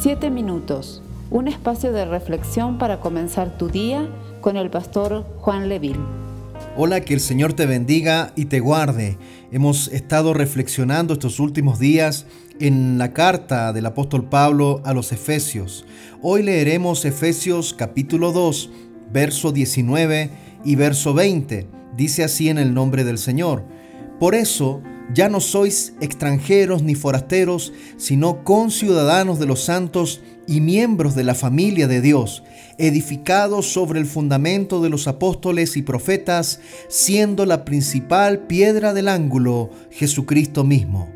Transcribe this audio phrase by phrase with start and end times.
[0.00, 4.08] Siete minutos, un espacio de reflexión para comenzar tu día
[4.40, 5.98] con el pastor Juan Leville.
[6.76, 9.18] Hola, que el Señor te bendiga y te guarde.
[9.50, 12.26] Hemos estado reflexionando estos últimos días
[12.60, 15.84] en la carta del apóstol Pablo a los Efesios.
[16.22, 18.70] Hoy leeremos Efesios capítulo 2,
[19.12, 20.30] verso 19
[20.64, 21.66] y verso 20.
[21.96, 23.64] Dice así en el nombre del Señor.
[24.20, 24.80] Por eso,
[25.14, 31.34] ya no sois extranjeros ni forasteros, sino conciudadanos de los santos y miembros de la
[31.34, 32.42] familia de Dios,
[32.78, 39.70] edificados sobre el fundamento de los apóstoles y profetas, siendo la principal piedra del ángulo
[39.90, 41.08] Jesucristo mismo.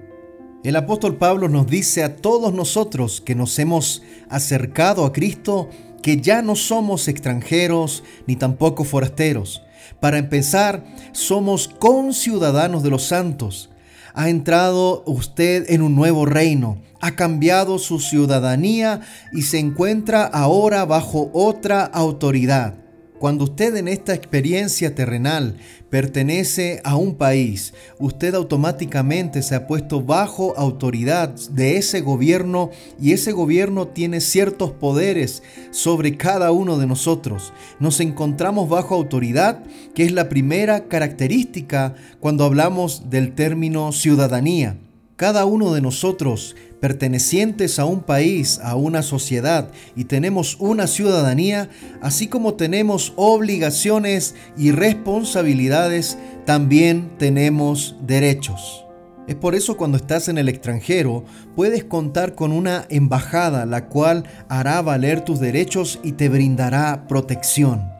[0.64, 5.68] El apóstol Pablo nos dice a todos nosotros que nos hemos acercado a Cristo
[6.02, 9.62] que ya no somos extranjeros ni tampoco forasteros.
[10.00, 13.71] Para empezar, somos conciudadanos de los santos,
[14.14, 19.00] ha entrado usted en un nuevo reino, ha cambiado su ciudadanía
[19.32, 22.74] y se encuentra ahora bajo otra autoridad.
[23.22, 25.56] Cuando usted en esta experiencia terrenal
[25.90, 33.12] pertenece a un país, usted automáticamente se ha puesto bajo autoridad de ese gobierno y
[33.12, 37.52] ese gobierno tiene ciertos poderes sobre cada uno de nosotros.
[37.78, 39.62] Nos encontramos bajo autoridad,
[39.94, 44.78] que es la primera característica cuando hablamos del término ciudadanía.
[45.22, 51.70] Cada uno de nosotros pertenecientes a un país, a una sociedad y tenemos una ciudadanía,
[52.00, 58.84] así como tenemos obligaciones y responsabilidades, también tenemos derechos.
[59.28, 64.24] Es por eso cuando estás en el extranjero puedes contar con una embajada la cual
[64.48, 67.92] hará valer tus derechos y te brindará protección.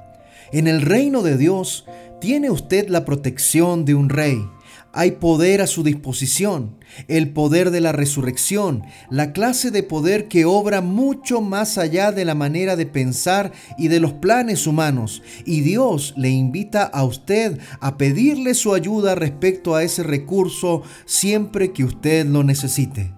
[0.50, 1.86] En el reino de Dios
[2.20, 4.44] tiene usted la protección de un rey
[4.92, 6.76] hay poder a su disposición,
[7.08, 12.24] el poder de la resurrección, la clase de poder que obra mucho más allá de
[12.24, 15.22] la manera de pensar y de los planes humanos.
[15.46, 21.72] Y Dios le invita a usted a pedirle su ayuda respecto a ese recurso siempre
[21.72, 23.14] que usted lo necesite.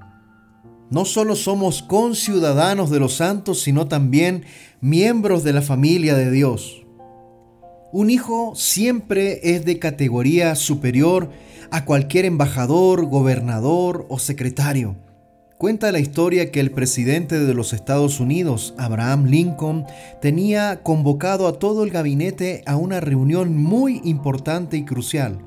[0.91, 4.45] No solo somos conciudadanos de los santos, sino también
[4.81, 6.85] miembros de la familia de Dios.
[7.91, 11.31] Un hijo siempre es de categoría superior
[11.75, 14.95] a cualquier embajador, gobernador o secretario.
[15.59, 19.85] Cuenta la historia que el presidente de los Estados Unidos, Abraham Lincoln,
[20.23, 25.41] tenía convocado a todo el gabinete a una reunión muy importante y crucial.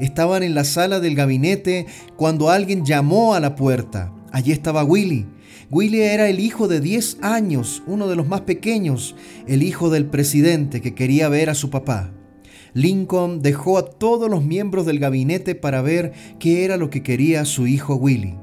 [0.00, 1.84] Estaban en la sala del gabinete
[2.16, 4.10] cuando alguien llamó a la puerta.
[4.32, 5.26] Allí estaba Willy.
[5.70, 9.16] Willy era el hijo de 10 años, uno de los más pequeños,
[9.46, 12.10] el hijo del presidente que quería ver a su papá.
[12.74, 17.44] Lincoln dejó a todos los miembros del gabinete para ver qué era lo que quería
[17.44, 18.34] su hijo Willy.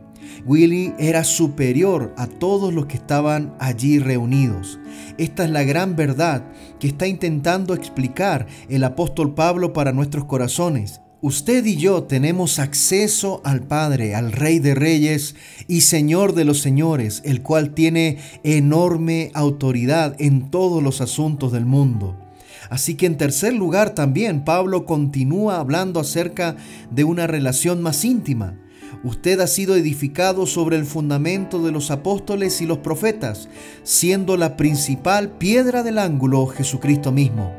[0.45, 4.79] Willy era superior a todos los que estaban allí reunidos.
[5.17, 6.45] Esta es la gran verdad
[6.79, 11.01] que está intentando explicar el apóstol Pablo para nuestros corazones.
[11.23, 15.35] Usted y yo tenemos acceso al Padre, al Rey de Reyes
[15.67, 21.67] y Señor de los Señores, el cual tiene enorme autoridad en todos los asuntos del
[21.67, 22.17] mundo.
[22.69, 26.55] Así que en tercer lugar también Pablo continúa hablando acerca
[26.89, 28.57] de una relación más íntima.
[29.03, 33.49] Usted ha sido edificado sobre el fundamento de los apóstoles y los profetas,
[33.83, 37.51] siendo la principal piedra del ángulo Jesucristo mismo.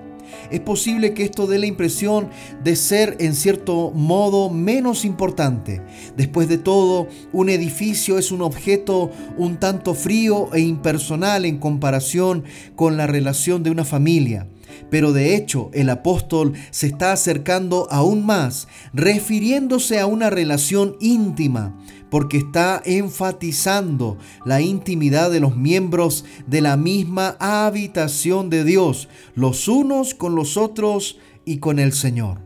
[0.50, 2.28] Es posible que esto dé la impresión
[2.62, 5.82] de ser en cierto modo menos importante.
[6.16, 12.44] Después de todo, un edificio es un objeto un tanto frío e impersonal en comparación
[12.76, 14.46] con la relación de una familia.
[14.90, 21.76] Pero de hecho el apóstol se está acercando aún más, refiriéndose a una relación íntima,
[22.10, 29.66] porque está enfatizando la intimidad de los miembros de la misma habitación de Dios, los
[29.68, 32.40] unos con los otros y con el Señor.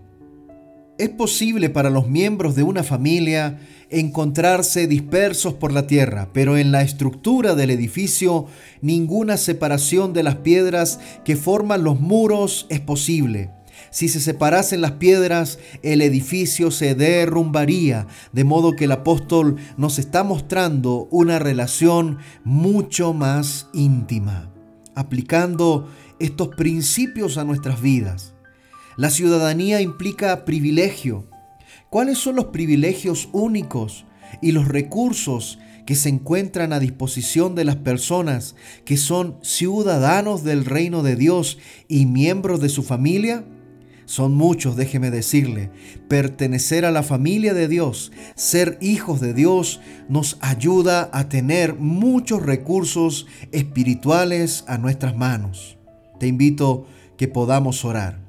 [0.98, 3.58] Es posible para los miembros de una familia
[3.90, 8.46] encontrarse dispersos por la tierra, pero en la estructura del edificio
[8.80, 13.50] ninguna separación de las piedras que forman los muros es posible.
[13.90, 19.98] Si se separasen las piedras, el edificio se derrumbaría, de modo que el apóstol nos
[19.98, 24.50] está mostrando una relación mucho más íntima,
[24.94, 28.34] aplicando estos principios a nuestras vidas.
[28.96, 31.28] La ciudadanía implica privilegio.
[31.96, 34.04] ¿Cuáles son los privilegios únicos
[34.42, 38.54] y los recursos que se encuentran a disposición de las personas
[38.84, 41.56] que son ciudadanos del reino de Dios
[41.88, 43.46] y miembros de su familia?
[44.04, 45.70] Son muchos, déjeme decirle.
[46.06, 52.42] Pertenecer a la familia de Dios, ser hijos de Dios, nos ayuda a tener muchos
[52.42, 55.78] recursos espirituales a nuestras manos.
[56.20, 58.20] Te invito que podamos orar.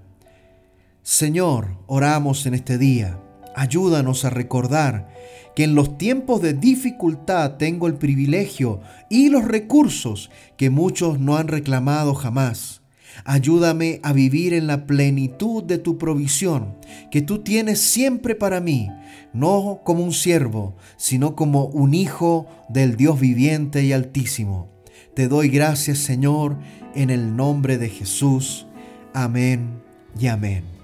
[1.04, 3.20] Señor, oramos en este día.
[3.58, 5.10] Ayúdanos a recordar
[5.56, 11.38] que en los tiempos de dificultad tengo el privilegio y los recursos que muchos no
[11.38, 12.84] han reclamado jamás.
[13.26, 16.76] Ayúdame a vivir en la plenitud de tu provisión
[17.10, 18.92] que tú tienes siempre para mí,
[19.34, 24.70] no como un siervo, sino como un hijo del Dios viviente y altísimo.
[25.16, 26.60] Te doy gracias, Señor,
[26.94, 28.68] en el nombre de Jesús.
[29.16, 29.82] Amén
[30.20, 30.77] y amén.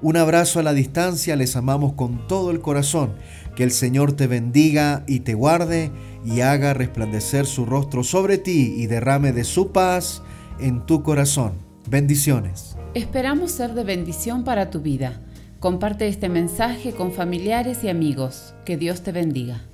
[0.00, 3.14] Un abrazo a la distancia, les amamos con todo el corazón.
[3.56, 5.90] Que el Señor te bendiga y te guarde
[6.24, 10.22] y haga resplandecer su rostro sobre ti y derrame de su paz
[10.60, 11.54] en tu corazón.
[11.88, 12.76] Bendiciones.
[12.94, 15.20] Esperamos ser de bendición para tu vida.
[15.58, 18.54] Comparte este mensaje con familiares y amigos.
[18.64, 19.67] Que Dios te bendiga.